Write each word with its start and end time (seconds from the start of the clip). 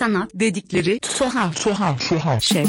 Sanat 0.00 0.30
dedikleri 0.34 1.00
tuhaf 1.00 1.64
tuhaf 1.64 2.08
tuhaf 2.08 2.42
şey. 2.42 2.64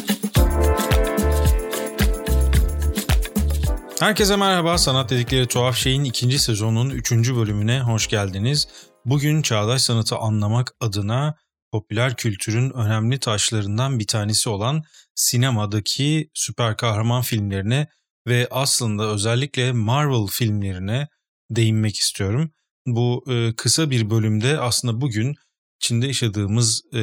Herkese 4.00 4.36
merhaba. 4.36 4.78
Sanat 4.78 5.10
dedikleri 5.10 5.48
tuhaf 5.48 5.76
şeyin 5.76 6.04
ikinci 6.04 6.40
sezonun 6.40 6.90
üçüncü 6.90 7.36
bölümüne 7.36 7.82
hoş 7.82 8.08
geldiniz. 8.08 8.68
Bugün 9.06 9.42
çağdaş 9.42 9.82
sanatı 9.82 10.16
anlamak 10.16 10.76
adına 10.80 11.36
popüler 11.72 12.16
kültürün 12.16 12.70
önemli 12.70 13.20
taşlarından 13.20 14.00
bir 14.00 14.08
tanesi 14.08 14.50
olan 14.50 14.84
sinemadaki 15.16 16.30
süper 16.34 16.78
kahraman 16.78 17.22
filmlerine 17.22 17.88
ve 18.28 18.48
aslında 18.52 19.04
özellikle 19.08 19.72
Marvel 19.72 20.28
filmlerine 20.28 21.08
değinmek 21.52 21.96
istiyorum. 21.96 22.52
Bu 22.86 23.24
e, 23.30 23.56
kısa 23.56 23.90
bir 23.90 24.10
bölümde 24.10 24.60
aslında 24.60 25.02
bugün 25.02 25.36
içinde 25.82 26.08
yaşadığımız 26.08 26.82
e, 26.94 27.02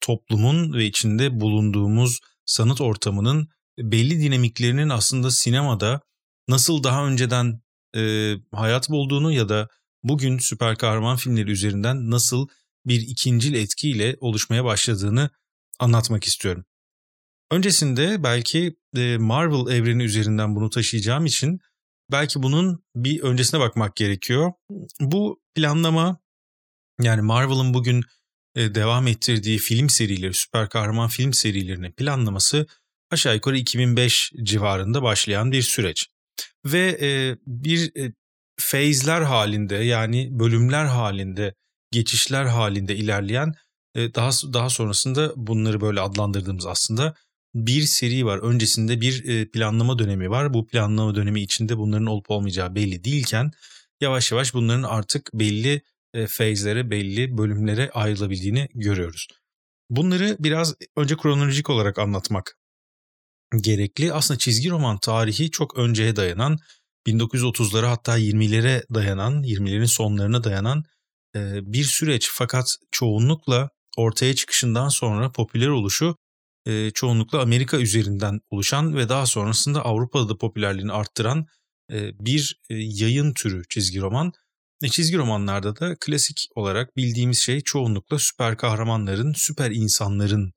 toplumun 0.00 0.72
ve 0.72 0.86
içinde 0.86 1.40
bulunduğumuz 1.40 2.20
sanat 2.44 2.80
ortamının 2.80 3.48
belli 3.78 4.20
dinamiklerinin 4.20 4.88
aslında 4.88 5.30
sinemada 5.30 6.00
nasıl 6.48 6.82
daha 6.82 7.06
önceden 7.06 7.60
e, 7.96 8.34
hayat 8.52 8.88
bulduğunu 8.90 9.32
ya 9.32 9.48
da 9.48 9.68
bugün 10.02 10.38
süper 10.38 10.76
kahraman 10.76 11.16
filmleri 11.16 11.50
üzerinden 11.50 12.10
nasıl 12.10 12.48
bir 12.86 13.00
ikincil 13.00 13.54
etkiyle 13.54 14.16
oluşmaya 14.20 14.64
başladığını 14.64 15.30
anlatmak 15.78 16.24
istiyorum. 16.24 16.64
Öncesinde 17.50 18.22
belki 18.22 18.76
e, 18.96 19.16
Marvel 19.16 19.74
evreni 19.74 20.02
üzerinden 20.02 20.56
bunu 20.56 20.70
taşıyacağım 20.70 21.26
için 21.26 21.60
belki 22.10 22.42
bunun 22.42 22.84
bir 22.96 23.22
öncesine 23.22 23.60
bakmak 23.60 23.96
gerekiyor. 23.96 24.52
Bu 25.00 25.40
planlama 25.54 26.18
yani 27.02 27.22
Marvel'ın 27.22 27.74
bugün 27.74 28.04
e, 28.54 28.74
devam 28.74 29.06
ettirdiği 29.06 29.58
film 29.58 29.90
serileri, 29.90 30.34
süper 30.34 30.68
kahraman 30.68 31.08
film 31.08 31.32
serilerinin 31.32 31.92
planlaması 31.92 32.66
aşağı 33.10 33.34
yukarı 33.34 33.56
2005 33.58 34.32
civarında 34.42 35.02
başlayan 35.02 35.52
bir 35.52 35.62
süreç. 35.62 36.06
Ve 36.64 36.98
e, 37.00 37.36
bir 37.46 37.96
e, 37.96 38.12
feyzler 38.60 39.22
halinde 39.22 39.74
yani 39.74 40.28
bölümler 40.30 40.84
halinde, 40.84 41.54
geçişler 41.90 42.44
halinde 42.44 42.96
ilerleyen 42.96 43.54
daha 43.96 44.30
daha 44.52 44.70
sonrasında 44.70 45.32
bunları 45.36 45.80
böyle 45.80 46.00
adlandırdığımız 46.00 46.66
aslında 46.66 47.14
bir 47.54 47.82
seri 47.82 48.26
var. 48.26 48.38
Öncesinde 48.38 49.00
bir 49.00 49.48
planlama 49.50 49.98
dönemi 49.98 50.30
var. 50.30 50.54
Bu 50.54 50.66
planlama 50.66 51.14
dönemi 51.14 51.40
içinde 51.40 51.78
bunların 51.78 52.06
olup 52.06 52.30
olmayacağı 52.30 52.74
belli 52.74 53.04
değilken 53.04 53.50
yavaş 54.00 54.32
yavaş 54.32 54.54
bunların 54.54 54.82
artık 54.82 55.30
belli 55.34 55.82
feyzlere, 56.28 56.90
belli 56.90 57.38
bölümlere 57.38 57.90
ayrılabildiğini 57.90 58.68
görüyoruz. 58.74 59.28
Bunları 59.90 60.36
biraz 60.38 60.74
önce 60.96 61.16
kronolojik 61.16 61.70
olarak 61.70 61.98
anlatmak 61.98 62.56
gerekli. 63.60 64.12
Aslında 64.12 64.38
çizgi 64.38 64.70
roman 64.70 64.98
tarihi 64.98 65.50
çok 65.50 65.78
önceye 65.78 66.16
dayanan, 66.16 66.58
1930'lara 67.06 67.86
hatta 67.86 68.18
20'lere 68.18 68.82
dayanan, 68.94 69.42
20'lerin 69.42 69.86
sonlarına 69.86 70.44
dayanan 70.44 70.84
bir 71.36 71.84
süreç. 71.84 72.30
Fakat 72.32 72.76
çoğunlukla 72.90 73.70
ortaya 73.96 74.34
çıkışından 74.34 74.88
sonra 74.88 75.32
popüler 75.32 75.68
oluşu 75.68 76.16
çoğunlukla 76.94 77.40
Amerika 77.40 77.76
üzerinden 77.76 78.40
oluşan 78.50 78.96
ve 78.96 79.08
daha 79.08 79.26
sonrasında 79.26 79.84
Avrupa'da 79.84 80.28
da 80.28 80.38
popülerliğini 80.38 80.92
arttıran 80.92 81.46
bir 82.20 82.60
yayın 82.70 83.34
türü 83.34 83.62
çizgi 83.70 84.00
roman. 84.00 84.32
Çizgi 84.88 85.16
romanlarda 85.16 85.76
da 85.76 85.96
klasik 86.00 86.36
olarak 86.54 86.96
bildiğimiz 86.96 87.38
şey 87.38 87.60
çoğunlukla 87.60 88.18
süper 88.18 88.56
kahramanların, 88.56 89.32
süper 89.36 89.70
insanların 89.70 90.52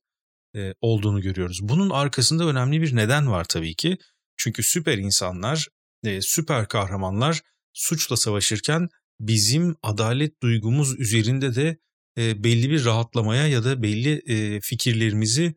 e, 0.55 0.73
olduğunu 0.81 1.21
görüyoruz. 1.21 1.59
Bunun 1.61 1.89
arkasında 1.89 2.45
önemli 2.45 2.81
bir 2.81 2.95
neden 2.95 3.31
var 3.31 3.45
tabii 3.49 3.75
ki. 3.75 3.97
Çünkü 4.37 4.63
süper 4.63 4.97
insanlar, 4.97 5.67
e, 6.03 6.21
süper 6.21 6.67
kahramanlar 6.67 7.41
suçla 7.73 8.17
savaşırken 8.17 8.87
bizim 9.19 9.75
adalet 9.83 10.41
duygumuz 10.41 10.99
üzerinde 10.99 11.55
de 11.55 11.77
e, 12.17 12.43
belli 12.43 12.69
bir 12.69 12.85
rahatlamaya 12.85 13.47
ya 13.47 13.63
da 13.63 13.83
belli 13.83 14.21
fikirlerimizi 14.61 15.55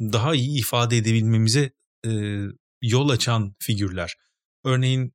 daha 0.00 0.34
iyi 0.34 0.58
ifade 0.58 0.96
edebilmemize 0.96 1.72
yol 2.82 3.08
açan 3.08 3.54
figürler. 3.58 4.14
Örneğin 4.64 5.12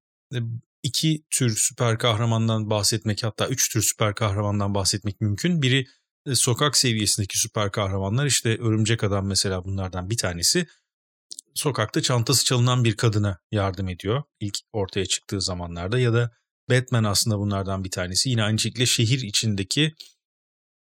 iki 0.85 1.23
tür 1.29 1.55
süper 1.57 1.97
kahramandan 1.97 2.69
bahsetmek 2.69 3.23
hatta 3.23 3.47
üç 3.47 3.73
tür 3.73 3.81
süper 3.81 4.15
kahramandan 4.15 4.75
bahsetmek 4.75 5.21
mümkün. 5.21 5.61
Biri 5.61 5.85
e, 6.25 6.35
sokak 6.35 6.77
seviyesindeki 6.77 7.39
süper 7.39 7.71
kahramanlar 7.71 8.25
işte 8.25 8.49
Örümcek 8.49 9.03
Adam 9.03 9.27
mesela 9.27 9.65
bunlardan 9.65 10.09
bir 10.09 10.17
tanesi. 10.17 10.67
Sokakta 11.55 12.01
çantası 12.01 12.45
çalınan 12.45 12.83
bir 12.83 12.97
kadına 12.97 13.39
yardım 13.51 13.89
ediyor 13.89 14.23
ilk 14.39 14.57
ortaya 14.73 15.05
çıktığı 15.05 15.41
zamanlarda 15.41 15.99
ya 15.99 16.13
da 16.13 16.31
Batman 16.69 17.03
aslında 17.03 17.37
bunlardan 17.37 17.83
bir 17.83 17.91
tanesi. 17.91 18.29
Yine 18.29 18.43
aynı 18.43 18.59
şekilde 18.59 18.85
şehir 18.85 19.19
içindeki 19.19 19.93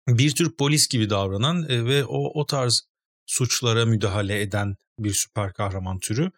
bir 0.09 0.35
tür 0.35 0.57
polis 0.57 0.89
gibi 0.89 1.11
davranan 1.11 1.69
e, 1.69 1.85
ve 1.85 2.05
o 2.05 2.41
o 2.41 2.47
tarz 2.47 2.83
suçlara 3.27 3.87
müdahale 3.87 4.41
eden 4.41 4.77
bir 4.99 5.15
süper 5.15 5.53
kahraman 5.53 5.99
türü. 5.99 6.31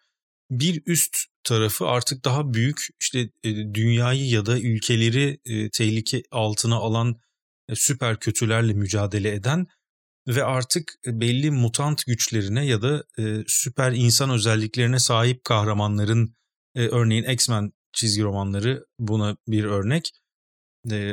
Bir 0.51 0.83
üst 0.85 1.17
tarafı 1.45 1.87
artık 1.87 2.25
daha 2.25 2.53
büyük 2.53 2.87
işte 2.99 3.19
e, 3.19 3.49
dünyayı 3.73 4.29
ya 4.29 4.45
da 4.45 4.59
ülkeleri 4.59 5.39
e, 5.45 5.69
tehlike 5.69 6.23
altına 6.31 6.75
alan 6.75 7.15
e, 7.69 7.75
süper 7.75 8.19
kötülerle 8.19 8.73
mücadele 8.73 9.33
eden 9.33 9.67
ve 10.27 10.43
artık 10.43 10.93
belli 11.05 11.51
mutant 11.51 12.05
güçlerine 12.05 12.65
ya 12.65 12.81
da 12.81 13.03
süper 13.47 13.91
insan 13.91 14.29
özelliklerine 14.29 14.99
sahip 14.99 15.43
kahramanların 15.43 16.35
örneğin 16.75 17.23
X-Men 17.23 17.71
çizgi 17.93 18.23
romanları 18.23 18.85
buna 18.99 19.37
bir 19.47 19.63
örnek. 19.63 20.11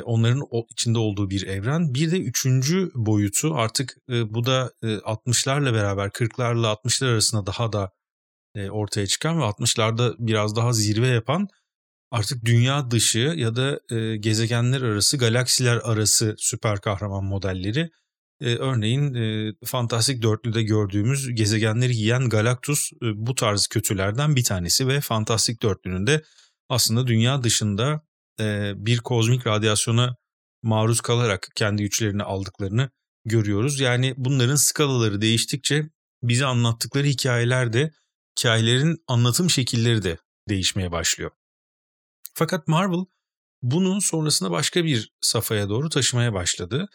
Onların 0.04 0.42
içinde 0.70 0.98
olduğu 0.98 1.30
bir 1.30 1.46
evren. 1.46 1.94
Bir 1.94 2.10
de 2.10 2.20
üçüncü 2.20 2.90
boyutu 2.94 3.54
artık 3.54 3.96
bu 4.08 4.46
da 4.46 4.72
60'larla 4.82 5.74
beraber 5.74 6.08
40'larla 6.08 6.66
60'lar 6.66 7.06
arasında 7.12 7.46
daha 7.46 7.72
da 7.72 7.90
ortaya 8.56 9.06
çıkan 9.06 9.38
ve 9.38 9.42
60'larda 9.42 10.14
biraz 10.18 10.56
daha 10.56 10.72
zirve 10.72 11.06
yapan 11.06 11.48
artık 12.12 12.44
dünya 12.44 12.90
dışı 12.90 13.18
ya 13.18 13.56
da 13.56 13.80
e, 13.90 14.16
gezegenler 14.16 14.82
arası, 14.82 15.16
galaksiler 15.18 15.76
arası 15.76 16.34
süper 16.38 16.80
kahraman 16.80 17.24
modelleri. 17.24 17.90
E, 18.40 18.56
örneğin 18.56 19.14
e, 19.14 19.52
Fantastik 19.64 20.22
Dörtlü'de 20.22 20.62
gördüğümüz 20.62 21.34
gezegenleri 21.34 21.96
yiyen 21.96 22.28
Galactus 22.28 22.90
e, 22.92 23.06
bu 23.14 23.34
tarz 23.34 23.66
kötülerden 23.66 24.36
bir 24.36 24.44
tanesi 24.44 24.88
ve 24.88 25.00
Fantastik 25.00 25.62
Dörtlü'nün 25.62 26.06
de 26.06 26.22
aslında 26.68 27.06
dünya 27.06 27.42
dışında 27.42 28.02
e, 28.40 28.72
bir 28.76 28.98
kozmik 28.98 29.46
radyasyona 29.46 30.16
maruz 30.62 31.00
kalarak 31.00 31.48
kendi 31.56 31.82
güçlerini 31.82 32.22
aldıklarını 32.22 32.90
görüyoruz. 33.24 33.80
Yani 33.80 34.14
bunların 34.16 34.56
skalaları 34.56 35.20
değiştikçe 35.20 35.90
bize 36.22 36.46
anlattıkları 36.46 37.06
hikayeler 37.06 37.72
de 37.72 37.92
hikayelerin 38.38 39.04
anlatım 39.06 39.50
şekilleri 39.50 40.02
de 40.02 40.18
değişmeye 40.48 40.92
başlıyor. 40.92 41.30
Fakat 42.34 42.68
Marvel 42.68 43.04
bunu 43.62 44.00
sonrasında 44.00 44.50
başka 44.50 44.84
bir 44.84 45.12
safhaya 45.20 45.68
doğru 45.68 45.88
taşımaya 45.88 46.32
başladı. 46.32 46.88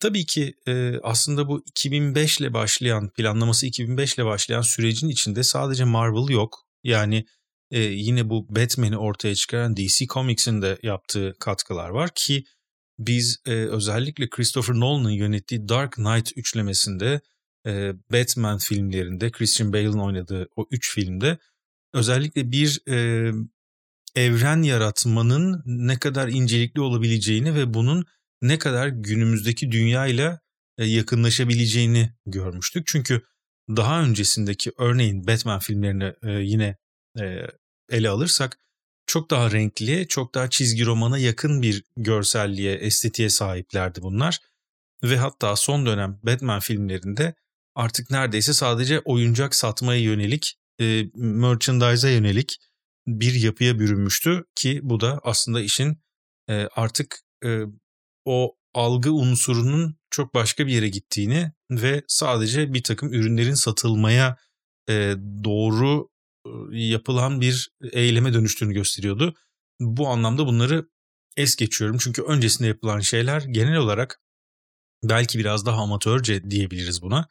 Tabii 0.00 0.26
ki 0.26 0.54
e, 0.66 0.98
aslında 1.02 1.48
bu 1.48 1.62
2005 1.66 2.40
ile 2.40 2.54
başlayan, 2.54 3.10
planlaması 3.10 3.66
2005 3.66 4.14
ile 4.14 4.24
başlayan 4.24 4.62
sürecin 4.62 5.08
içinde 5.08 5.42
sadece 5.42 5.84
Marvel 5.84 6.28
yok. 6.28 6.66
Yani 6.84 7.26
e, 7.70 7.80
yine 7.80 8.30
bu 8.30 8.46
Batman'i 8.48 8.98
ortaya 8.98 9.34
çıkaran 9.34 9.76
DC 9.76 10.06
Comics'in 10.06 10.62
de 10.62 10.78
yaptığı 10.82 11.34
katkılar 11.40 11.88
var 11.88 12.10
ki 12.14 12.44
biz 12.98 13.42
e, 13.46 13.50
özellikle 13.50 14.28
Christopher 14.28 14.74
Nolan'ın 14.74 15.10
yönettiği 15.10 15.68
Dark 15.68 15.92
Knight 15.92 16.32
üçlemesinde 16.36 17.20
e, 17.66 17.92
Batman 18.12 18.58
filmlerinde 18.58 19.30
Christian 19.30 19.72
Bale'ın 19.72 19.98
oynadığı 19.98 20.48
o 20.56 20.66
üç 20.70 20.94
filmde 20.94 21.38
özellikle 21.94 22.52
bir 22.52 22.80
e, 22.88 23.30
evren 24.16 24.62
yaratmanın 24.62 25.62
ne 25.66 25.98
kadar 25.98 26.28
incelikli 26.28 26.80
olabileceğini 26.80 27.54
ve 27.54 27.74
bunun 27.74 28.06
ne 28.42 28.58
kadar 28.58 28.88
günümüzdeki 28.88 29.72
dünyayla 29.72 30.40
e, 30.78 30.84
yakınlaşabileceğini 30.86 32.12
görmüştük. 32.26 32.86
Çünkü 32.86 33.22
daha 33.68 34.02
öncesindeki 34.02 34.72
örneğin 34.78 35.26
Batman 35.26 35.58
filmlerini 35.58 36.12
e, 36.22 36.30
yine 36.30 36.76
e, 37.20 37.46
ele 37.90 38.08
alırsak 38.08 38.58
çok 39.06 39.30
daha 39.30 39.50
renkli, 39.50 40.08
çok 40.08 40.34
daha 40.34 40.50
çizgi 40.50 40.86
romana 40.86 41.18
yakın 41.18 41.62
bir 41.62 41.84
görselliğe, 41.96 42.74
estetiğe 42.74 43.30
sahiplerdi 43.30 44.02
bunlar. 44.02 44.38
Ve 45.02 45.16
hatta 45.16 45.56
son 45.56 45.86
dönem 45.86 46.20
Batman 46.22 46.60
filmlerinde 46.60 47.34
artık 47.74 48.10
neredeyse 48.10 48.52
sadece 48.52 49.00
oyuncak 49.00 49.54
satmaya 49.54 50.00
yönelik, 50.00 50.56
e, 50.80 51.04
merchandise'a 51.14 52.10
yönelik 52.10 52.58
bir 53.06 53.34
yapıya 53.34 53.78
bürünmüştü 53.78 54.44
ki 54.54 54.80
bu 54.82 55.00
da 55.00 55.20
aslında 55.22 55.60
işin 55.60 56.02
e, 56.48 56.68
artık 56.76 57.20
e, 57.44 57.60
o 58.24 58.56
algı 58.74 59.12
unsurunun 59.12 59.96
çok 60.10 60.34
başka 60.34 60.66
bir 60.66 60.72
yere 60.72 60.88
gittiğini 60.88 61.52
ve 61.70 62.02
sadece 62.08 62.74
bir 62.74 62.82
takım 62.82 63.12
ürünlerin 63.12 63.54
satılmaya 63.54 64.36
e, 64.88 65.14
doğru 65.44 66.08
e, 66.46 66.50
yapılan 66.72 67.40
bir 67.40 67.70
eyleme 67.92 68.32
dönüştüğünü 68.34 68.72
gösteriyordu. 68.74 69.34
Bu 69.80 70.08
anlamda 70.08 70.46
bunları 70.46 70.88
es 71.36 71.56
geçiyorum 71.56 71.98
çünkü 72.00 72.22
öncesinde 72.22 72.68
yapılan 72.68 73.00
şeyler 73.00 73.42
genel 73.42 73.76
olarak 73.76 74.20
belki 75.04 75.38
biraz 75.38 75.66
daha 75.66 75.82
amatörce 75.82 76.50
diyebiliriz 76.50 77.02
buna. 77.02 77.28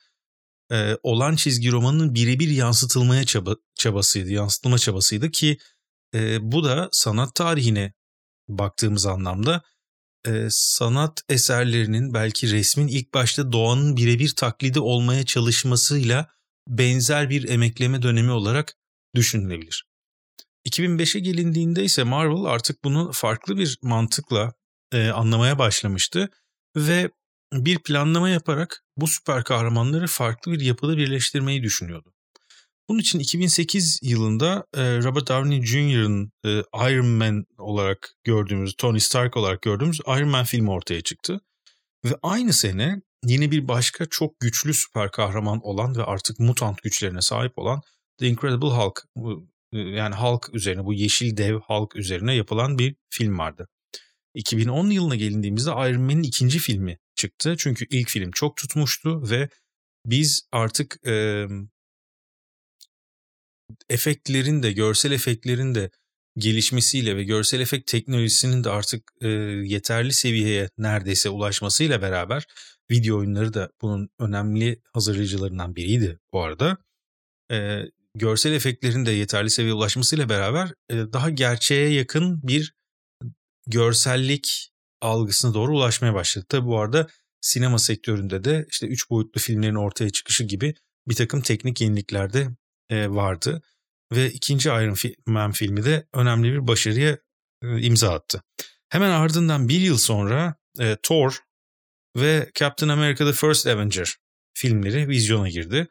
Ee, 0.71 0.97
olan 1.03 1.35
çizgi 1.35 1.71
romanının 1.71 2.15
birebir 2.15 2.49
yansıtılmaya 2.49 3.23
çaba, 3.23 3.55
çabasıydı, 3.75 4.31
yansıtılma 4.31 4.77
çabasıydı 4.77 5.31
ki 5.31 5.57
e, 6.15 6.51
bu 6.51 6.63
da 6.63 6.89
sanat 6.91 7.35
tarihine 7.35 7.93
baktığımız 8.47 9.05
anlamda 9.05 9.61
e, 10.27 10.47
sanat 10.49 11.21
eserlerinin 11.29 12.13
belki 12.13 12.51
resmin 12.51 12.87
ilk 12.87 13.13
başta 13.13 13.51
doğanın 13.51 13.97
birebir 13.97 14.35
taklidi 14.35 14.79
olmaya 14.79 15.25
çalışmasıyla 15.25 16.27
benzer 16.67 17.29
bir 17.29 17.49
emekleme 17.49 18.01
dönemi 18.01 18.31
olarak 18.31 18.75
düşünülebilir. 19.15 19.85
2005'e 20.69 21.19
gelindiğinde 21.19 21.83
ise 21.83 22.03
Marvel 22.03 22.43
artık 22.43 22.83
bunu 22.83 23.11
farklı 23.13 23.57
bir 23.57 23.77
mantıkla 23.81 24.53
e, 24.91 25.09
anlamaya 25.09 25.59
başlamıştı 25.59 26.29
ve 26.75 27.11
bir 27.53 27.79
planlama 27.79 28.29
yaparak 28.29 28.83
bu 28.97 29.07
süper 29.07 29.43
kahramanları 29.43 30.07
farklı 30.07 30.51
bir 30.51 30.59
yapıda 30.59 30.97
birleştirmeyi 30.97 31.63
düşünüyordu. 31.63 32.13
Bunun 32.89 32.99
için 32.99 33.19
2008 33.19 33.99
yılında 34.03 34.65
e, 34.73 34.97
Robert 34.97 35.27
Downey 35.27 35.65
Jr.'ın 35.65 36.31
e, 36.45 36.49
Iron 36.91 37.07
Man 37.07 37.45
olarak 37.57 38.15
gördüğümüz, 38.23 38.75
Tony 38.77 38.99
Stark 38.99 39.37
olarak 39.37 39.61
gördüğümüz 39.61 39.99
Iron 40.07 40.29
Man 40.29 40.45
filmi 40.45 40.71
ortaya 40.71 41.01
çıktı. 41.01 41.41
Ve 42.05 42.15
aynı 42.23 42.53
sene 42.53 43.01
yine 43.25 43.51
bir 43.51 43.67
başka 43.67 44.05
çok 44.05 44.39
güçlü 44.39 44.73
süper 44.73 45.11
kahraman 45.11 45.59
olan 45.63 45.95
ve 45.95 46.03
artık 46.03 46.39
mutant 46.39 46.81
güçlerine 46.83 47.21
sahip 47.21 47.57
olan 47.57 47.81
The 48.17 48.27
Incredible 48.27 48.67
Hulk 48.67 49.03
e, 49.73 49.79
yani 49.79 50.15
Hulk 50.15 50.49
üzerine 50.53 50.85
bu 50.85 50.93
yeşil 50.93 51.37
dev 51.37 51.55
Hulk 51.55 51.95
üzerine 51.95 52.35
yapılan 52.35 52.79
bir 52.79 52.95
film 53.09 53.37
vardı. 53.37 53.67
2010 54.33 54.89
yılına 54.89 55.15
gelindiğimizde 55.15 55.69
Iron 55.69 56.01
Man'in 56.01 56.23
ikinci 56.23 56.59
filmi 56.59 56.97
çıktı. 57.19 57.55
Çünkü 57.57 57.85
ilk 57.89 58.09
film 58.09 58.31
çok 58.31 58.57
tutmuştu 58.57 59.29
ve 59.29 59.49
biz 60.05 60.41
artık 60.51 61.07
e, 61.07 61.45
efektlerin 63.89 64.63
de 64.63 64.71
görsel 64.71 65.11
efektlerin 65.11 65.75
de 65.75 65.91
gelişmesiyle 66.37 67.15
ve 67.15 67.23
görsel 67.23 67.59
efekt 67.59 67.91
teknolojisinin 67.91 68.63
de 68.63 68.69
artık 68.69 69.11
e, 69.21 69.27
yeterli 69.27 70.13
seviyeye 70.13 70.69
neredeyse 70.77 71.29
ulaşmasıyla 71.29 72.01
beraber 72.01 72.45
video 72.91 73.17
oyunları 73.17 73.53
da 73.53 73.71
bunun 73.81 74.09
önemli 74.19 74.81
hazırlayıcılarından 74.93 75.75
biriydi 75.75 76.19
bu 76.33 76.43
arada. 76.43 76.77
E, 77.51 77.81
görsel 78.15 78.53
efektlerin 78.53 79.05
de 79.05 79.11
yeterli 79.11 79.49
seviyeye 79.49 79.73
ulaşmasıyla 79.73 80.29
beraber 80.29 80.73
e, 80.89 80.95
daha 80.95 81.29
gerçeğe 81.29 81.89
yakın 81.89 82.47
bir 82.47 82.73
görsellik 83.67 84.71
algısına 85.01 85.53
doğru 85.53 85.77
ulaşmaya 85.77 86.13
başladı. 86.13 86.45
Tabi 86.49 86.65
bu 86.65 86.79
arada 86.79 87.07
sinema 87.41 87.79
sektöründe 87.79 88.43
de 88.43 88.65
işte 88.69 88.87
üç 88.87 89.09
boyutlu 89.09 89.41
filmlerin 89.41 89.75
ortaya 89.75 90.09
çıkışı 90.09 90.43
gibi 90.43 90.73
bir 91.07 91.15
takım 91.15 91.41
teknik 91.41 91.81
yenilikler 91.81 92.33
de 92.33 92.47
e, 92.89 93.09
vardı. 93.09 93.61
Ve 94.11 94.31
ikinci 94.31 94.69
Iron 94.69 94.95
Man 95.25 95.51
filmi 95.51 95.85
de 95.85 96.07
önemli 96.13 96.53
bir 96.53 96.67
başarıya 96.67 97.17
e, 97.63 97.81
imza 97.81 98.13
attı. 98.13 98.43
Hemen 98.89 99.09
ardından 99.09 99.69
bir 99.69 99.81
yıl 99.81 99.97
sonra 99.97 100.55
e, 100.79 100.97
Thor 101.03 101.39
ve 102.17 102.51
Captain 102.55 102.89
America 102.89 103.25
The 103.25 103.33
First 103.33 103.67
Avenger 103.67 104.15
filmleri 104.53 105.07
vizyona 105.07 105.49
girdi. 105.49 105.87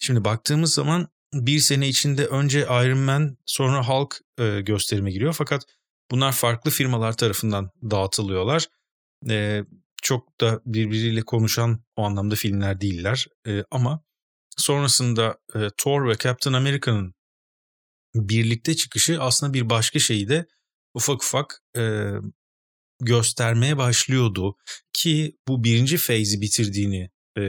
Şimdi 0.00 0.24
baktığımız 0.24 0.74
zaman 0.74 1.08
bir 1.34 1.58
sene 1.58 1.88
içinde 1.88 2.26
önce 2.26 2.60
Iron 2.60 2.98
Man 2.98 3.36
sonra 3.46 3.88
Hulk 3.88 4.20
e, 4.38 4.60
gösterime 4.60 5.10
giriyor. 5.10 5.32
Fakat 5.32 5.62
bunlar 6.12 6.32
farklı 6.32 6.70
firmalar 6.70 7.16
tarafından 7.16 7.70
dağıtılıyorlar. 7.90 8.68
E, 9.30 9.64
çok 10.02 10.40
da 10.40 10.60
birbiriyle 10.66 11.22
konuşan 11.22 11.84
o 11.96 12.04
anlamda 12.04 12.34
filmler 12.34 12.80
değiller. 12.80 13.26
E, 13.46 13.64
ama 13.70 14.04
sonrasında 14.56 15.38
e, 15.54 15.58
Thor 15.76 16.08
ve 16.08 16.16
Captain 16.18 16.52
America'nın 16.52 17.14
birlikte 18.14 18.76
çıkışı 18.76 19.22
aslında 19.22 19.54
bir 19.54 19.70
başka 19.70 19.98
şeyi 19.98 20.28
de 20.28 20.46
ufak 20.94 21.22
ufak 21.22 21.62
e, 21.76 22.12
göstermeye 23.00 23.76
başlıyordu. 23.76 24.56
Ki 24.92 25.36
bu 25.48 25.64
birinci 25.64 25.96
feyzi 25.96 26.40
bitirdiğini 26.40 27.10
e, 27.38 27.42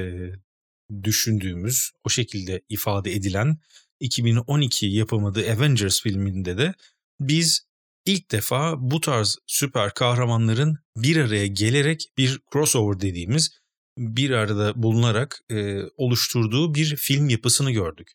düşündüğümüz, 1.03 1.91
o 2.03 2.09
şekilde 2.09 2.61
ifade 2.69 3.13
edilen 3.13 3.57
2012 3.99 4.85
yapımı 4.85 5.33
The 5.33 5.53
Avengers 5.53 6.01
filminde 6.01 6.57
de 6.57 6.73
biz 7.19 7.72
ilk 8.05 8.31
defa 8.31 8.75
bu 8.77 9.01
tarz 9.01 9.37
süper 9.47 9.93
kahramanların 9.93 10.77
bir 10.97 11.17
araya 11.17 11.47
gelerek 11.47 12.13
bir 12.17 12.41
crossover 12.53 12.99
dediğimiz 12.99 13.63
bir 13.97 14.29
arada 14.29 14.83
bulunarak 14.83 15.39
e, 15.51 15.81
oluşturduğu 15.97 16.75
bir 16.75 16.95
film 16.95 17.29
yapısını 17.29 17.71
gördük. 17.71 18.11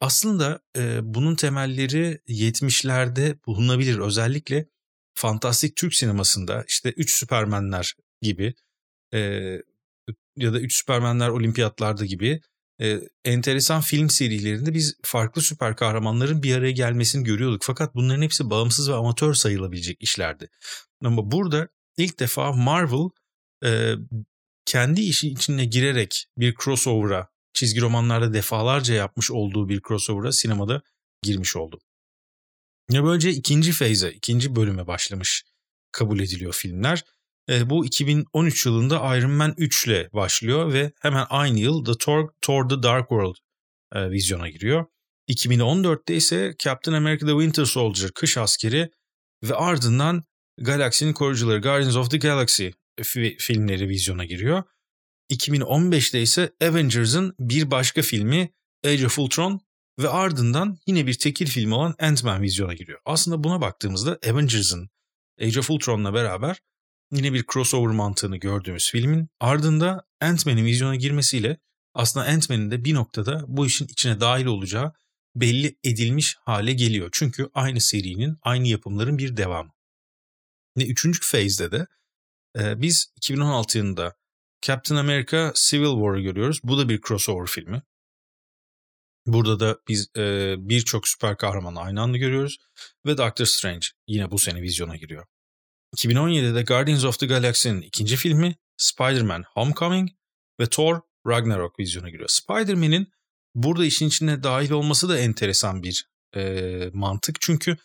Aslında 0.00 0.60
e, 0.76 0.98
bunun 1.02 1.34
temelleri 1.34 2.20
70'lerde 2.28 3.38
bulunabilir. 3.46 3.98
Özellikle 3.98 4.68
fantastik 5.14 5.76
Türk 5.76 5.94
sinemasında 5.94 6.64
işte 6.68 6.92
3 6.96 7.14
Süpermenler 7.14 7.94
gibi 8.22 8.54
e, 9.14 9.18
ya 10.36 10.52
da 10.52 10.60
3 10.60 10.74
Süpermenler 10.74 11.28
olimpiyatlarda 11.28 12.04
gibi 12.04 12.40
e, 12.80 13.00
enteresan 13.24 13.80
film 13.80 14.10
serilerinde 14.10 14.74
biz 14.74 14.94
farklı 15.02 15.42
süper 15.42 15.76
kahramanların 15.76 16.42
bir 16.42 16.56
araya 16.56 16.72
gelmesini 16.72 17.24
görüyorduk. 17.24 17.62
Fakat 17.64 17.94
bunların 17.94 18.22
hepsi 18.22 18.50
bağımsız 18.50 18.90
ve 18.90 18.94
amatör 18.94 19.34
sayılabilecek 19.34 19.96
işlerdi. 20.00 20.48
Ama 21.04 21.30
burada 21.30 21.68
ilk 21.96 22.20
defa 22.20 22.52
Marvel 22.52 23.08
e, 23.64 23.94
kendi 24.64 25.00
işi 25.00 25.28
içine 25.28 25.64
girerek 25.64 26.26
bir 26.38 26.54
crossover'a 26.64 27.28
çizgi 27.52 27.80
romanlarda 27.80 28.34
defalarca 28.34 28.94
yapmış 28.94 29.30
olduğu 29.30 29.68
bir 29.68 29.80
crossover'a 29.88 30.32
sinemada 30.32 30.82
girmiş 31.22 31.56
oldu. 31.56 31.78
Ya 32.90 33.04
böylece 33.04 33.30
ikinci 33.30 33.72
feyze, 33.72 34.12
ikinci 34.12 34.56
bölüme 34.56 34.86
başlamış 34.86 35.44
kabul 35.92 36.20
ediliyor 36.20 36.52
filmler. 36.52 37.04
E, 37.48 37.70
bu 37.70 37.86
2013 37.86 38.66
yılında 38.66 39.16
Iron 39.16 39.30
Man 39.30 39.54
3 39.56 39.86
ile 39.86 40.08
başlıyor 40.12 40.72
ve 40.72 40.92
hemen 41.00 41.26
aynı 41.30 41.58
yıl 41.58 41.84
The 41.84 41.92
Thor, 42.00 42.28
Thor 42.40 42.68
The 42.68 42.82
Dark 42.82 43.08
World 43.08 43.36
e, 43.94 44.10
vizyona 44.10 44.48
giriyor. 44.48 44.84
2014'te 45.28 46.14
ise 46.14 46.54
Captain 46.58 46.94
America 46.94 47.26
The 47.26 47.32
Winter 47.32 47.64
Soldier, 47.64 48.10
Kış 48.14 48.38
Askeri 48.38 48.90
ve 49.42 49.54
ardından 49.54 50.22
Galaksinin 50.58 51.12
Koruyucuları 51.12 51.60
Guardians 51.60 51.96
of 51.96 52.10
the 52.10 52.18
Galaxy 52.18 52.68
filmleri 53.38 53.88
vizyona 53.88 54.24
giriyor. 54.24 54.62
2015'te 55.30 56.22
ise 56.22 56.52
Avengers'ın 56.62 57.34
bir 57.38 57.70
başka 57.70 58.02
filmi 58.02 58.52
Age 58.84 59.06
of 59.06 59.18
Ultron 59.18 59.60
ve 59.98 60.08
ardından 60.08 60.78
yine 60.86 61.06
bir 61.06 61.14
tekil 61.14 61.46
film 61.46 61.72
olan 61.72 61.94
Ant-Man 62.00 62.42
vizyona 62.42 62.74
giriyor. 62.74 63.00
Aslında 63.04 63.44
buna 63.44 63.60
baktığımızda 63.60 64.18
Avengers'ın 64.30 64.88
Age 65.40 65.60
of 65.60 65.70
Ultron'la 65.70 66.14
beraber 66.14 66.58
yine 67.12 67.32
bir 67.32 67.44
crossover 67.52 67.94
mantığını 67.94 68.36
gördüğümüz 68.36 68.90
filmin 68.90 69.28
ardında 69.40 70.06
Ant-Man'in 70.20 70.64
vizyona 70.64 70.96
girmesiyle 70.96 71.58
aslında 71.94 72.26
Ant-Man'in 72.26 72.70
de 72.70 72.84
bir 72.84 72.94
noktada 72.94 73.44
bu 73.48 73.66
işin 73.66 73.86
içine 73.86 74.20
dahil 74.20 74.46
olacağı 74.46 74.92
belli 75.34 75.78
edilmiş 75.84 76.36
hale 76.40 76.72
geliyor. 76.72 77.08
Çünkü 77.12 77.50
aynı 77.54 77.80
serinin, 77.80 78.38
aynı 78.42 78.68
yapımların 78.68 79.18
bir 79.18 79.36
devamı. 79.36 79.72
Ve 80.78 80.86
üçüncü 80.86 81.20
phase'de 81.20 81.72
de 81.72 81.86
e, 82.58 82.82
biz 82.82 83.12
2016 83.16 83.78
yılında 83.78 84.16
Captain 84.62 84.98
America 84.98 85.52
Civil 85.54 85.94
War'ı 85.94 86.20
görüyoruz. 86.20 86.60
Bu 86.64 86.78
da 86.78 86.88
bir 86.88 87.00
crossover 87.08 87.46
filmi. 87.46 87.82
Burada 89.26 89.60
da 89.60 89.78
biz 89.88 90.10
e, 90.16 90.54
birçok 90.58 91.08
süper 91.08 91.36
kahramanı 91.36 91.80
aynı 91.80 92.00
anda 92.00 92.16
görüyoruz. 92.16 92.58
Ve 93.06 93.18
Doctor 93.18 93.44
Strange 93.44 93.86
yine 94.06 94.30
bu 94.30 94.38
sene 94.38 94.62
vizyona 94.62 94.96
giriyor. 94.96 95.26
2017'de 95.96 96.62
Guardians 96.62 97.04
of 97.04 97.18
the 97.18 97.26
Galaxy'nin 97.26 97.82
ikinci 97.82 98.16
filmi 98.16 98.56
Spider-Man 98.76 99.44
Homecoming 99.54 100.10
ve 100.60 100.66
Thor 100.66 101.00
Ragnarok 101.26 101.78
vizyona 101.78 102.10
giriyor. 102.10 102.28
Spider-Man'in 102.28 103.12
burada 103.54 103.84
işin 103.84 104.08
içine 104.08 104.42
dahil 104.42 104.70
olması 104.70 105.08
da 105.08 105.18
enteresan 105.18 105.82
bir 105.82 106.06
e, 106.36 106.90
mantık. 106.92 107.40
Çünkü 107.40 107.76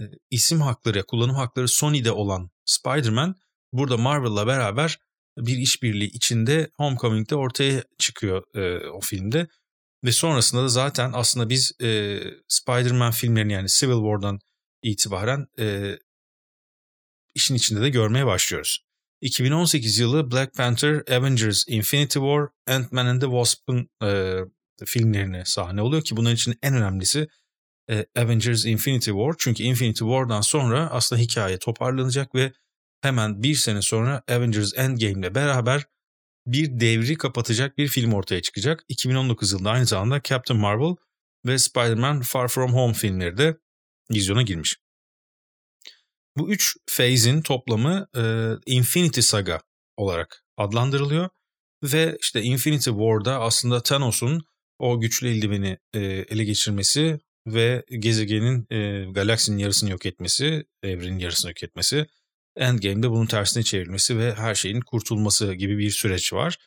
e, 0.00 0.04
isim 0.30 0.60
hakları, 0.60 1.06
kullanım 1.06 1.34
hakları 1.34 1.68
Sony'de 1.68 2.12
olan 2.12 2.50
Spider-Man 2.64 3.34
burada 3.72 3.96
Marvel'la 3.96 4.46
beraber 4.46 4.98
bir 5.38 5.56
işbirliği 5.56 6.10
içinde 6.10 6.70
Homecoming'de 6.76 7.36
ortaya 7.36 7.84
çıkıyor 7.98 8.42
e, 8.54 8.90
o 8.90 9.00
filmde. 9.00 9.48
Ve 10.04 10.12
sonrasında 10.12 10.62
da 10.62 10.68
zaten 10.68 11.10
aslında 11.14 11.48
biz 11.48 11.72
e, 11.82 12.20
Spider-Man 12.48 13.10
filmlerini 13.10 13.52
yani 13.52 13.68
Civil 13.68 13.94
War'dan 13.94 14.38
itibaren 14.82 15.46
e, 15.58 15.98
işin 17.38 17.54
içinde 17.54 17.80
de 17.80 17.88
görmeye 17.88 18.26
başlıyoruz. 18.26 18.84
2018 19.20 19.98
yılı 19.98 20.30
Black 20.30 20.54
Panther, 20.54 21.02
Avengers, 21.10 21.64
Infinity 21.68 22.18
War, 22.18 22.48
Ant-Man 22.66 23.06
and 23.06 23.20
the 23.20 23.26
Wasp'ın 23.26 23.88
e, 24.04 24.38
filmlerine 24.84 25.44
sahne 25.44 25.82
oluyor 25.82 26.02
ki 26.02 26.16
bunların 26.16 26.34
için 26.34 26.54
en 26.62 26.74
önemlisi 26.74 27.28
e, 27.90 28.06
Avengers 28.16 28.64
Infinity 28.64 29.10
War. 29.10 29.34
Çünkü 29.38 29.62
Infinity 29.62 30.04
War'dan 30.04 30.40
sonra 30.40 30.90
aslında 30.90 31.22
hikaye 31.22 31.58
toparlanacak 31.58 32.34
ve 32.34 32.52
hemen 33.00 33.42
bir 33.42 33.54
sene 33.54 33.82
sonra 33.82 34.22
Avengers 34.28 34.72
Endgame 34.76 35.20
ile 35.20 35.34
beraber 35.34 35.84
bir 36.46 36.80
devri 36.80 37.16
kapatacak 37.16 37.78
bir 37.78 37.88
film 37.88 38.12
ortaya 38.12 38.42
çıkacak. 38.42 38.84
2019 38.88 39.52
yılında 39.52 39.70
aynı 39.70 39.86
zamanda 39.86 40.20
Captain 40.24 40.60
Marvel 40.60 40.96
ve 41.46 41.58
Spider-Man 41.58 42.20
Far 42.20 42.48
From 42.48 42.72
Home 42.72 42.94
filmleri 42.94 43.38
de 43.38 43.56
vizyona 44.10 44.42
girmiş. 44.42 44.76
Bu 46.38 46.50
üç 46.50 46.76
phase'in 46.86 47.42
toplamı 47.42 48.06
e, 48.16 48.52
Infinity 48.66 49.20
Saga 49.20 49.60
olarak 49.96 50.44
adlandırılıyor. 50.56 51.28
Ve 51.82 52.16
işte 52.20 52.42
Infinity 52.42 52.90
War'da 52.90 53.40
aslında 53.40 53.82
Thanos'un 53.82 54.44
o 54.78 55.00
güçlü 55.00 55.28
eldiveni 55.28 55.78
e, 55.94 56.00
ele 56.00 56.44
geçirmesi 56.44 57.18
ve 57.46 57.84
gezegenin, 57.98 58.66
e, 58.70 59.10
galaksinin 59.12 59.58
yarısını 59.58 59.90
yok 59.90 60.06
etmesi, 60.06 60.64
evrenin 60.82 61.18
yarısını 61.18 61.50
yok 61.50 61.62
etmesi, 61.62 62.06
Endgame'de 62.56 63.10
bunun 63.10 63.26
tersine 63.26 63.62
çevrilmesi 63.62 64.18
ve 64.18 64.34
her 64.34 64.54
şeyin 64.54 64.80
kurtulması 64.80 65.54
gibi 65.54 65.78
bir 65.78 65.90
süreç 65.90 66.32
var. 66.32 66.58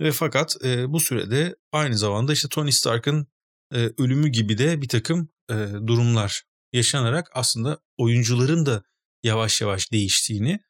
Ve 0.00 0.12
fakat 0.12 0.56
e, 0.64 0.92
bu 0.92 1.00
sürede 1.00 1.56
aynı 1.72 1.98
zamanda 1.98 2.32
işte 2.32 2.48
Tony 2.48 2.72
Stark'ın 2.72 3.26
e, 3.74 3.90
ölümü 3.98 4.28
gibi 4.28 4.58
de 4.58 4.82
bir 4.82 4.88
takım 4.88 5.28
e, 5.50 5.54
durumlar 5.86 6.42
yaşanarak 6.72 7.30
aslında 7.34 7.78
oyuncuların 7.98 8.66
da 8.66 8.82
yavaş 9.22 9.60
yavaş 9.60 9.92
değiştiğini 9.92 10.60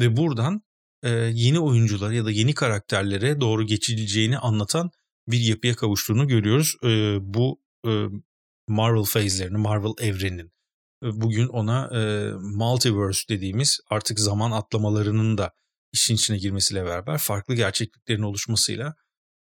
ve 0.00 0.16
buradan 0.16 0.62
e, 1.02 1.10
yeni 1.10 1.58
oyuncular 1.58 2.10
ya 2.10 2.24
da 2.24 2.30
yeni 2.30 2.54
karakterlere 2.54 3.40
doğru 3.40 3.66
geçileceğini 3.66 4.38
anlatan 4.38 4.90
bir 5.28 5.40
yapıya 5.40 5.74
kavuştuğunu 5.74 6.28
görüyoruz. 6.28 6.74
E, 6.84 6.88
bu 7.20 7.60
e, 7.86 7.90
Marvel 8.68 9.04
phase'lerini, 9.04 9.58
Marvel 9.58 9.92
evreninin. 10.00 10.52
Bugün 11.02 11.46
ona 11.48 11.90
e, 11.92 12.32
multiverse 12.32 13.28
dediğimiz 13.28 13.80
artık 13.90 14.20
zaman 14.20 14.50
atlamalarının 14.50 15.38
da 15.38 15.52
işin 15.92 16.14
içine 16.14 16.38
girmesiyle 16.38 16.84
beraber 16.84 17.18
farklı 17.18 17.54
gerçekliklerin 17.54 18.22
oluşmasıyla 18.22 18.94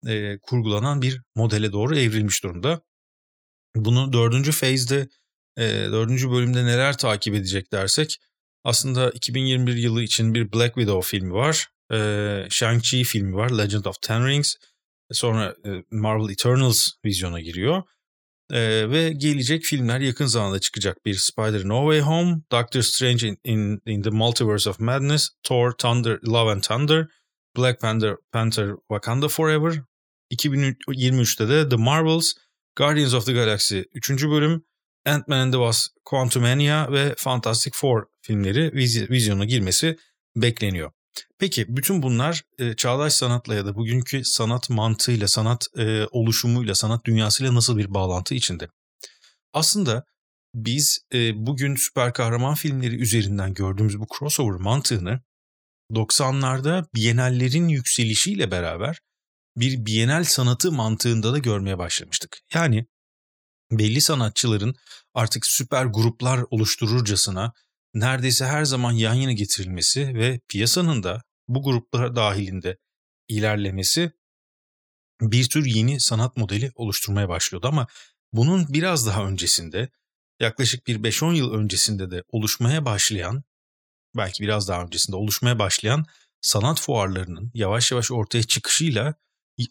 e, 0.07 0.39
kurgulanan 0.39 1.01
bir 1.01 1.21
modele 1.35 1.71
doğru 1.71 1.97
evrilmiş 1.97 2.43
durumda. 2.43 2.81
Bunu 3.75 4.13
dördüncü 4.13 4.51
phase'de, 4.51 5.07
e, 5.57 5.63
dördüncü 5.67 6.31
bölümde 6.31 6.65
neler 6.65 6.97
takip 6.97 7.35
edecek 7.35 7.71
dersek 7.71 8.19
aslında 8.65 9.09
2021 9.09 9.75
yılı 9.75 10.03
için 10.03 10.33
bir 10.33 10.53
Black 10.53 10.75
Widow 10.75 11.09
filmi 11.09 11.33
var. 11.33 11.67
E, 11.91 11.95
Shang-Chi 12.49 13.03
filmi 13.03 13.35
var. 13.35 13.49
Legend 13.49 13.85
of 13.85 14.01
Ten 14.01 14.27
Rings. 14.27 14.55
Sonra 15.11 15.55
e, 15.65 15.69
Marvel 15.91 16.33
Eternals 16.33 16.89
vizyona 17.05 17.41
giriyor. 17.41 17.83
E, 18.51 18.89
ve 18.89 19.09
gelecek 19.09 19.63
filmler 19.63 19.99
yakın 19.99 20.25
zamanda 20.25 20.59
çıkacak. 20.59 21.05
Bir 21.05 21.13
Spider 21.13 21.67
No 21.67 21.91
Way 21.91 21.99
Home, 21.99 22.41
Doctor 22.51 22.81
Strange 22.81 23.27
in, 23.27 23.37
in, 23.43 23.81
in 23.85 24.01
the 24.01 24.09
Multiverse 24.09 24.69
of 24.69 24.79
Madness, 24.79 25.29
Thor 25.43 25.71
Thunder, 25.71 26.19
Love 26.27 26.51
and 26.51 26.61
Thunder, 26.61 27.07
Black 27.57 27.81
Panther, 27.81 28.15
Panther 28.31 28.75
Wakanda 28.91 29.27
Forever. 29.27 29.83
2023'te 30.31 31.49
de 31.49 31.69
The 31.69 31.77
Marvels, 31.77 32.33
Guardians 32.75 33.13
of 33.13 33.25
the 33.25 33.33
Galaxy 33.33 33.83
3. 34.01 34.31
bölüm, 34.31 34.65
Ant-Man 35.05 35.39
and 35.39 35.53
the 35.53 35.57
Wasp, 35.57 35.91
Quantumania 36.05 36.91
ve 36.91 37.15
Fantastic 37.17 37.73
Four 37.75 38.07
filmleri 38.25 38.67
vizy- 38.67 39.09
vizyona 39.09 39.45
girmesi 39.45 39.97
bekleniyor. 40.35 40.91
Peki 41.39 41.65
bütün 41.69 42.03
bunlar 42.03 42.43
e, 42.59 42.75
çağdaş 42.75 43.13
sanatla 43.13 43.55
ya 43.55 43.65
da 43.65 43.75
bugünkü 43.75 44.21
sanat 44.23 44.69
mantığıyla, 44.69 45.27
sanat 45.27 45.65
e, 45.77 46.05
oluşumuyla, 46.11 46.75
sanat 46.75 47.05
dünyasıyla 47.05 47.55
nasıl 47.55 47.77
bir 47.77 47.93
bağlantı 47.93 48.35
içinde? 48.35 48.67
Aslında 49.53 50.03
biz 50.55 50.99
e, 51.13 51.45
bugün 51.45 51.75
süper 51.75 52.13
kahraman 52.13 52.55
filmleri 52.55 52.95
üzerinden 52.95 53.53
gördüğümüz 53.53 53.99
bu 53.99 54.07
crossover 54.19 54.59
mantığını 54.59 55.21
90'larda 55.91 56.85
bienallerin 56.95 57.67
yükselişiyle 57.67 58.51
beraber 58.51 58.99
bir 59.57 59.85
bienal 59.85 60.23
sanatı 60.23 60.71
mantığında 60.71 61.33
da 61.33 61.37
görmeye 61.37 61.77
başlamıştık. 61.77 62.37
Yani 62.53 62.85
belli 63.71 64.01
sanatçıların 64.01 64.75
artık 65.13 65.45
süper 65.45 65.85
gruplar 65.85 66.43
oluştururcasına 66.49 67.53
neredeyse 67.95 68.45
her 68.45 68.65
zaman 68.65 68.91
yan 68.91 69.13
yana 69.13 69.31
getirilmesi 69.31 70.15
ve 70.15 70.39
piyasanın 70.49 71.03
da 71.03 71.23
bu 71.47 71.63
gruplar 71.63 72.15
dahilinde 72.15 72.77
ilerlemesi 73.27 74.11
bir 75.21 75.49
tür 75.49 75.65
yeni 75.65 75.99
sanat 75.99 76.37
modeli 76.37 76.71
oluşturmaya 76.75 77.29
başlıyordu 77.29 77.67
ama 77.67 77.87
bunun 78.33 78.73
biraz 78.73 79.07
daha 79.07 79.25
öncesinde 79.25 79.89
yaklaşık 80.39 80.87
bir 80.87 81.03
5-10 81.03 81.35
yıl 81.35 81.53
öncesinde 81.53 82.11
de 82.11 82.23
oluşmaya 82.27 82.85
başlayan 82.85 83.43
belki 84.15 84.43
biraz 84.43 84.67
daha 84.67 84.81
öncesinde 84.81 85.15
oluşmaya 85.15 85.59
başlayan 85.59 86.05
sanat 86.41 86.79
fuarlarının 86.79 87.51
yavaş 87.53 87.91
yavaş 87.91 88.11
ortaya 88.11 88.43
çıkışıyla 88.43 89.15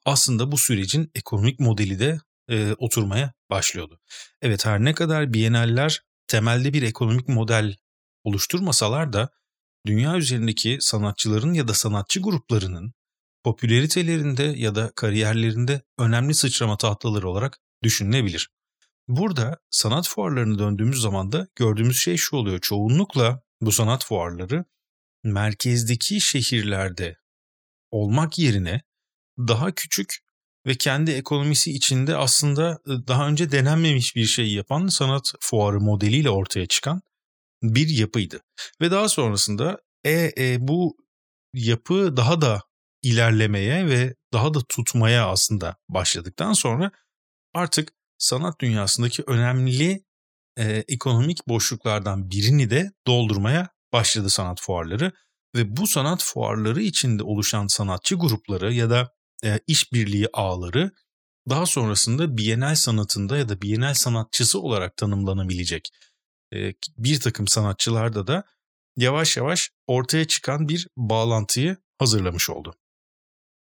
aslında 0.04 0.52
bu 0.52 0.58
sürecin 0.58 1.10
ekonomik 1.14 1.60
modeli 1.60 1.98
de 1.98 2.20
e, 2.48 2.72
oturmaya 2.72 3.32
başlıyordu. 3.50 4.00
Evet 4.42 4.66
her 4.66 4.84
ne 4.84 4.94
kadar 4.94 5.32
Biennaller 5.32 6.02
temelde 6.26 6.72
bir 6.72 6.82
ekonomik 6.82 7.28
model 7.28 7.76
oluşturmasalar 8.24 9.12
da 9.12 9.30
dünya 9.86 10.16
üzerindeki 10.16 10.78
sanatçıların 10.80 11.52
ya 11.52 11.68
da 11.68 11.74
sanatçı 11.74 12.20
gruplarının 12.20 12.94
popülaritelerinde 13.44 14.42
ya 14.42 14.74
da 14.74 14.92
kariyerlerinde 14.96 15.82
önemli 15.98 16.34
sıçrama 16.34 16.76
tahtaları 16.76 17.28
olarak 17.28 17.60
düşünülebilir. 17.82 18.50
Burada 19.08 19.58
sanat 19.70 20.08
fuarlarına 20.08 20.58
döndüğümüz 20.58 21.00
zaman 21.00 21.32
da 21.32 21.48
gördüğümüz 21.56 21.98
şey 21.98 22.16
şu 22.16 22.36
oluyor. 22.36 22.58
Çoğunlukla 22.60 23.42
bu 23.60 23.72
sanat 23.72 24.04
fuarları 24.04 24.64
merkezdeki 25.24 26.20
şehirlerde 26.20 27.16
olmak 27.90 28.38
yerine 28.38 28.82
daha 29.38 29.72
küçük 29.74 30.18
ve 30.66 30.74
kendi 30.74 31.10
ekonomisi 31.10 31.72
içinde 31.72 32.16
aslında 32.16 32.78
daha 32.86 33.28
önce 33.28 33.52
denenmemiş 33.52 34.16
bir 34.16 34.24
şey 34.24 34.52
yapan 34.52 34.86
sanat 34.86 35.32
fuarı 35.40 35.80
modeliyle 35.80 36.30
ortaya 36.30 36.66
çıkan 36.66 37.02
bir 37.64 37.88
yapıydı. 37.88 38.40
Ve 38.80 38.90
daha 38.90 39.08
sonrasında 39.08 39.78
e, 40.04 40.32
e, 40.38 40.56
bu 40.60 40.96
yapı 41.54 42.16
daha 42.16 42.40
da 42.40 42.62
ilerlemeye 43.02 43.86
ve 43.86 44.14
daha 44.32 44.54
da 44.54 44.60
tutmaya 44.68 45.28
aslında 45.28 45.76
başladıktan 45.88 46.52
sonra 46.52 46.90
artık 47.54 47.92
sanat 48.18 48.60
dünyasındaki 48.60 49.22
önemli 49.26 50.04
e, 50.56 50.84
ekonomik 50.88 51.48
boşluklardan 51.48 52.30
birini 52.30 52.70
de 52.70 52.92
doldurmaya 53.06 53.68
başladı 53.92 54.30
sanat 54.30 54.60
fuarları 54.60 55.12
ve 55.54 55.76
bu 55.76 55.86
sanat 55.86 56.22
fuarları 56.22 56.82
içinde 56.82 57.22
oluşan 57.22 57.66
sanatçı 57.66 58.14
grupları 58.14 58.74
ya 58.74 58.90
da 58.90 59.10
e, 59.44 59.60
işbirliği 59.66 60.28
ağları 60.32 60.90
daha 61.48 61.66
sonrasında 61.66 62.36
Bienal 62.36 62.74
sanatında 62.74 63.36
ya 63.36 63.48
da 63.48 63.62
Bienal 63.62 63.94
sanatçısı 63.94 64.60
olarak 64.60 64.96
tanımlanabilecek 64.96 65.88
bir 66.98 67.20
takım 67.20 67.48
sanatçılarda 67.48 68.26
da 68.26 68.44
yavaş 68.96 69.36
yavaş 69.36 69.70
ortaya 69.86 70.24
çıkan 70.24 70.68
bir 70.68 70.88
bağlantıyı 70.96 71.76
hazırlamış 71.98 72.50
oldu. 72.50 72.74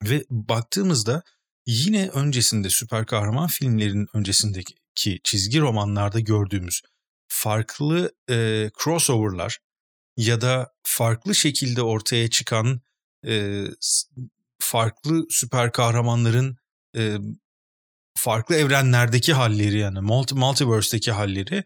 Ve 0.04 0.24
baktığımızda 0.30 1.22
yine 1.66 2.08
öncesinde 2.08 2.70
süper 2.70 3.06
kahraman 3.06 3.46
filmlerinin 3.46 4.08
öncesindeki 4.14 5.20
çizgi 5.24 5.60
romanlarda 5.60 6.20
gördüğümüz 6.20 6.82
farklı 7.28 8.14
e, 8.30 8.70
crossoverlar 8.84 9.58
ya 10.16 10.40
da 10.40 10.72
farklı 10.82 11.34
şekilde 11.34 11.82
ortaya 11.82 12.30
çıkan 12.30 12.80
e, 13.26 13.64
farklı 14.58 15.26
süper 15.30 15.72
kahramanların 15.72 16.56
e, 16.96 17.16
farklı 18.16 18.54
evrenlerdeki 18.54 19.32
halleri 19.32 19.78
yani 19.78 20.00
multi, 20.00 20.34
multiverse'deki 20.34 21.12
halleri 21.12 21.64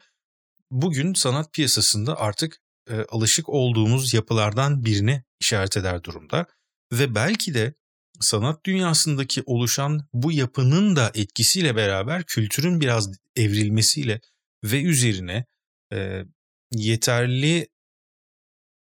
bugün 0.73 1.15
sanat 1.15 1.53
piyasasında 1.53 2.21
artık 2.21 2.61
e, 2.91 2.95
alışık 3.09 3.49
olduğumuz 3.49 4.15
yapılardan 4.15 4.85
birini 4.85 5.25
işaret 5.41 5.77
eder 5.77 6.05
durumda 6.05 6.47
ve 6.93 7.15
belki 7.15 7.55
de 7.55 7.75
sanat 8.21 8.65
dünyasındaki 8.65 9.43
oluşan 9.47 10.09
bu 10.13 10.33
yapının 10.33 10.97
da 10.97 11.11
etkisiyle 11.15 11.77
beraber 11.77 12.25
kültürün 12.27 12.81
biraz 12.81 13.09
evrilmesiyle 13.37 14.21
ve 14.65 14.83
üzerine 14.83 15.47
e, 15.93 16.25
yeterli 16.73 17.69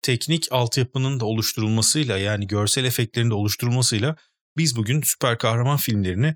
teknik 0.01 0.47
altyapının 0.51 1.19
da 1.19 1.25
oluşturulmasıyla 1.25 2.17
yani 2.17 2.47
görsel 2.47 2.85
efektlerin 2.85 3.29
de 3.29 3.33
oluşturulmasıyla 3.33 4.15
biz 4.57 4.75
bugün 4.75 5.01
süper 5.01 5.37
kahraman 5.37 5.77
filmlerini 5.77 6.35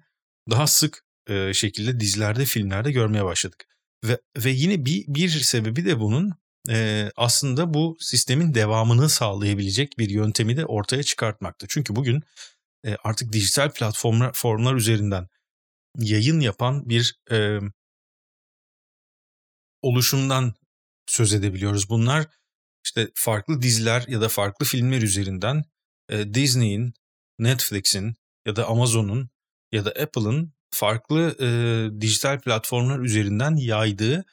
daha 0.49 0.67
sık 0.67 1.05
e, 1.29 1.53
şekilde 1.53 1.99
dizilerde, 1.99 2.45
filmlerde 2.45 2.91
görmeye 2.91 3.25
başladık. 3.25 3.65
Ve, 4.03 4.21
ve 4.37 4.49
yine 4.49 4.85
bir, 4.85 5.05
bir 5.07 5.29
sebebi 5.29 5.85
de 5.85 5.99
bunun 5.99 6.33
e, 6.69 7.09
aslında 7.15 7.73
bu 7.73 7.97
sistemin 7.99 8.53
devamını 8.53 9.09
sağlayabilecek 9.09 9.99
bir 9.99 10.09
yöntemi 10.09 10.57
de 10.57 10.65
ortaya 10.65 11.03
çıkartmakta. 11.03 11.67
Çünkü 11.69 11.95
bugün 11.95 12.23
e, 12.85 12.95
artık 13.03 13.33
dijital 13.33 13.71
platformlar 13.71 14.33
formlar 14.33 14.75
üzerinden 14.75 15.27
yayın 15.97 16.39
yapan 16.39 16.89
bir 16.89 17.19
e, 17.31 17.59
oluşumdan 19.81 20.53
söz 21.07 21.33
edebiliyoruz. 21.33 21.89
Bunlar 21.89 22.27
işte 22.85 23.11
farklı 23.15 23.61
diziler 23.61 24.05
ya 24.07 24.21
da 24.21 24.29
farklı 24.29 24.65
filmler 24.65 25.01
üzerinden 25.01 25.63
e, 26.09 26.33
Disney'in, 26.33 26.93
Netflix'in 27.39 28.15
ya 28.45 28.55
da 28.55 28.67
Amazon'un 28.67 29.29
ya 29.71 29.85
da 29.85 29.89
Apple'ın 29.89 30.53
farklı 30.71 31.35
e, 31.39 31.47
dijital 32.01 32.39
platformlar 32.39 32.99
üzerinden 32.99 33.55
yaydığı 33.55 34.25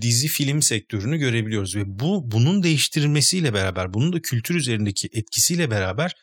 dizi 0.00 0.28
film 0.28 0.62
sektörünü 0.62 1.16
görebiliyoruz 1.16 1.76
ve 1.76 1.82
bu 1.86 2.30
bunun 2.30 2.62
değiştirilmesiyle 2.62 3.54
beraber 3.54 3.94
bunun 3.94 4.12
da 4.12 4.22
kültür 4.22 4.54
üzerindeki 4.54 5.08
etkisiyle 5.12 5.70
beraber 5.70 6.14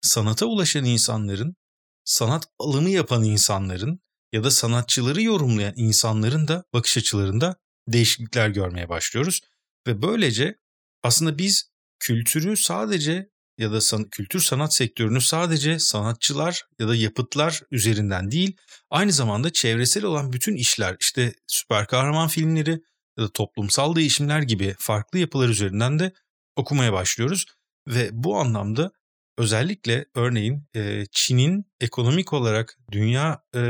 sanata 0.00 0.46
ulaşan 0.46 0.84
insanların 0.84 1.56
sanat 2.04 2.44
alımı 2.58 2.90
yapan 2.90 3.24
insanların 3.24 4.00
ya 4.32 4.44
da 4.44 4.50
sanatçıları 4.50 5.22
yorumlayan 5.22 5.72
insanların 5.76 6.48
da 6.48 6.64
bakış 6.72 6.96
açılarında 6.96 7.56
değişiklikler 7.88 8.48
görmeye 8.48 8.88
başlıyoruz. 8.88 9.40
Ve 9.86 10.02
böylece 10.02 10.54
aslında 11.02 11.38
biz 11.38 11.70
kültürü 12.00 12.56
sadece 12.56 13.30
ya 13.58 13.72
da 13.72 13.80
san, 13.80 14.04
kültür 14.10 14.40
sanat 14.40 14.74
sektörünü 14.74 15.20
sadece 15.20 15.78
sanatçılar 15.78 16.62
ya 16.78 16.88
da 16.88 16.94
yapıtlar 16.94 17.62
üzerinden 17.70 18.30
değil, 18.30 18.56
aynı 18.90 19.12
zamanda 19.12 19.52
çevresel 19.52 20.04
olan 20.04 20.32
bütün 20.32 20.56
işler, 20.56 20.96
işte 21.00 21.34
süper 21.46 21.86
kahraman 21.86 22.28
filmleri 22.28 22.80
ya 23.18 23.24
da 23.24 23.28
toplumsal 23.32 23.94
değişimler 23.94 24.42
gibi 24.42 24.74
farklı 24.78 25.18
yapılar 25.18 25.48
üzerinden 25.48 25.98
de 25.98 26.12
okumaya 26.56 26.92
başlıyoruz. 26.92 27.44
Ve 27.88 28.08
bu 28.12 28.36
anlamda 28.36 28.90
özellikle 29.38 30.06
örneğin 30.14 30.68
e, 30.74 31.04
Çin'in 31.12 31.64
ekonomik 31.80 32.32
olarak 32.32 32.78
dünya 32.92 33.42
e, 33.54 33.60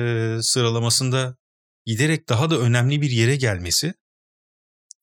sıralamasında 0.43 1.37
giderek 1.87 2.29
daha 2.29 2.51
da 2.51 2.59
önemli 2.59 3.03
bir 3.03 3.11
yere 3.11 3.37
gelmesi, 3.37 3.95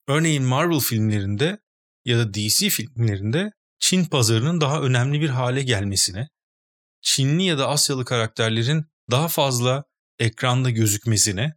örneğin 0.08 0.42
Marvel 0.42 0.80
filmlerinde 0.80 1.58
ya 2.04 2.18
da 2.18 2.34
DC 2.34 2.68
filmlerinde 2.68 3.50
Çin 3.78 4.04
pazarının 4.04 4.60
daha 4.60 4.82
önemli 4.82 5.20
bir 5.20 5.28
hale 5.28 5.62
gelmesine, 5.62 6.28
Çinli 7.00 7.42
ya 7.42 7.58
da 7.58 7.68
Asyalı 7.68 8.04
karakterlerin 8.04 8.84
daha 9.10 9.28
fazla 9.28 9.84
ekranda 10.18 10.70
gözükmesine 10.70 11.54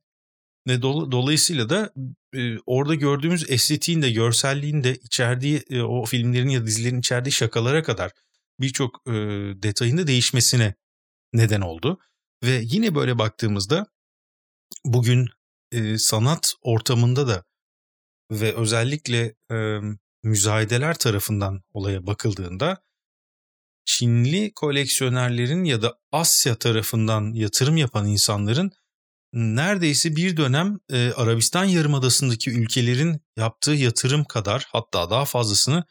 ve 0.67 0.81
dolayısıyla 0.81 1.69
da 1.69 1.93
e, 2.33 2.59
orada 2.65 2.95
gördüğümüz 2.95 3.49
estetiğin 3.51 4.01
de 4.01 4.11
görselliğin 4.11 4.83
de 4.83 4.95
içerdiği 4.95 5.63
e, 5.69 5.81
o 5.81 6.05
filmlerin 6.05 6.49
ya 6.49 6.65
dizilerin 6.65 6.99
içerdiği 6.99 7.31
şakalara 7.31 7.83
kadar 7.83 8.11
birçok 8.59 9.01
e, 9.07 9.11
detayın 9.63 9.97
da 9.97 10.07
değişmesine 10.07 10.75
neden 11.33 11.61
oldu. 11.61 11.99
Ve 12.43 12.61
yine 12.63 12.95
böyle 12.95 13.19
baktığımızda 13.19 13.87
bugün 14.85 15.29
e, 15.71 15.97
sanat 15.97 16.53
ortamında 16.61 17.27
da 17.27 17.43
ve 18.31 18.55
özellikle 18.55 19.35
e, 19.51 19.79
müzayedeler 20.23 20.97
tarafından 20.97 21.61
olaya 21.73 22.07
bakıldığında 22.07 22.77
Çinli 23.85 24.51
koleksiyonerlerin 24.53 25.63
ya 25.63 25.81
da 25.81 25.99
Asya 26.11 26.55
tarafından 26.55 27.33
yatırım 27.33 27.77
yapan 27.77 28.07
insanların 28.07 28.71
neredeyse 29.33 30.15
bir 30.15 30.37
dönem 30.37 30.79
e, 30.89 31.11
Arabistan 31.11 31.65
Yarımadası'ndaki 31.65 32.51
ülkelerin 32.51 33.21
yaptığı 33.37 33.71
yatırım 33.71 34.23
kadar 34.23 34.65
hatta 34.69 35.09
daha 35.09 35.25
fazlasını 35.25 35.83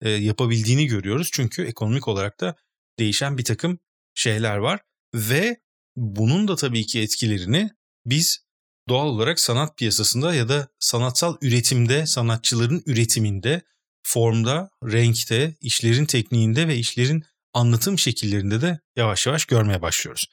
e, 0.00 0.10
yapabildiğini 0.10 0.86
görüyoruz. 0.86 1.28
Çünkü 1.32 1.64
ekonomik 1.64 2.08
olarak 2.08 2.40
da 2.40 2.56
değişen 2.98 3.38
bir 3.38 3.44
takım 3.44 3.78
şeyler 4.14 4.56
var 4.56 4.80
ve 5.14 5.60
bunun 5.96 6.48
da 6.48 6.56
tabii 6.56 6.86
ki 6.86 7.00
etkilerini 7.00 7.70
biz 8.06 8.44
doğal 8.88 9.06
olarak 9.06 9.40
sanat 9.40 9.76
piyasasında 9.76 10.34
ya 10.34 10.48
da 10.48 10.68
sanatsal 10.78 11.36
üretimde, 11.42 12.06
sanatçıların 12.06 12.82
üretiminde, 12.86 13.62
formda, 14.04 14.70
renkte, 14.84 15.54
işlerin 15.60 16.04
tekniğinde 16.04 16.68
ve 16.68 16.76
işlerin 16.76 17.24
anlatım 17.52 17.98
şekillerinde 17.98 18.60
de 18.60 18.80
yavaş 18.96 19.26
yavaş 19.26 19.44
görmeye 19.44 19.82
başlıyoruz. 19.82 20.26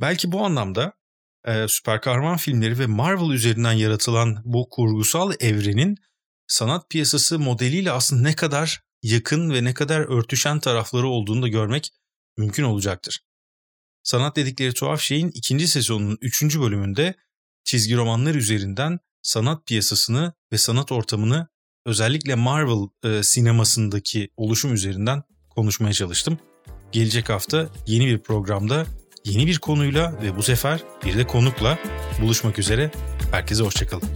Belki 0.00 0.32
bu 0.32 0.44
anlamda 0.44 0.92
e, 1.46 1.68
süper 1.68 2.00
kahraman 2.00 2.36
filmleri 2.36 2.78
ve 2.78 2.86
Marvel 2.86 3.34
üzerinden 3.34 3.72
yaratılan 3.72 4.42
bu 4.44 4.68
kurgusal 4.70 5.32
evrenin 5.40 5.96
sanat 6.46 6.90
piyasası 6.90 7.38
modeliyle 7.38 7.90
aslında 7.90 8.22
ne 8.22 8.36
kadar 8.36 8.82
yakın 9.02 9.50
ve 9.50 9.64
ne 9.64 9.74
kadar 9.74 10.00
örtüşen 10.00 10.60
tarafları 10.60 11.08
olduğunu 11.08 11.42
da 11.42 11.48
görmek 11.48 11.90
mümkün 12.36 12.64
olacaktır. 12.64 13.20
Sanat 14.02 14.36
dedikleri 14.36 14.74
tuhaf 14.74 15.00
şeyin 15.00 15.30
ikinci 15.34 15.68
sezonunun 15.68 16.18
üçüncü 16.20 16.60
bölümünde 16.60 17.14
çizgi 17.64 17.96
romanlar 17.96 18.34
üzerinden 18.34 18.98
sanat 19.22 19.66
piyasasını 19.66 20.32
ve 20.52 20.58
sanat 20.58 20.92
ortamını 20.92 21.48
özellikle 21.84 22.34
Marvel 22.34 22.88
e, 23.04 23.22
sinemasındaki 23.22 24.28
oluşum 24.36 24.74
üzerinden 24.74 25.22
konuşmaya 25.50 25.92
çalıştım. 25.92 26.38
Gelecek 26.92 27.28
hafta 27.28 27.68
yeni 27.86 28.06
bir 28.06 28.18
programda 28.18 28.86
yeni 29.24 29.46
bir 29.46 29.58
konuyla 29.58 30.22
ve 30.22 30.36
bu 30.36 30.42
sefer 30.42 30.80
bir 31.04 31.18
de 31.18 31.26
konukla 31.26 31.78
buluşmak 32.22 32.58
üzere. 32.58 32.90
Herkese 33.30 33.64
hoşçakalın. 33.64 34.08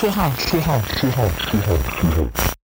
Tuhaf, 0.00 0.50
tuhaf, 0.50 1.00
tuhaf, 1.00 1.50
tuhaf, 1.50 2.00
tuhaf. 2.00 2.59